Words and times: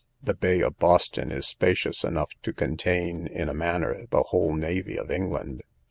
The 0.23 0.33
bay 0.33 0.61
of 0.63 0.79
Boston 0.79 1.31
is 1.31 1.45
spacious 1.45 2.03
enough 2.03 2.31
to 2.41 2.53
contain, 2.53 3.27
in 3.27 3.49
a 3.49 3.53
manner, 3.53 4.07
the 4.09 4.23
whole 4.23 4.55
navy 4.55 4.97
of 4.97 5.11
England. 5.11 5.61